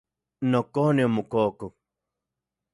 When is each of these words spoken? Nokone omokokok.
Nokone 0.51 1.01
omokokok. 1.09 1.75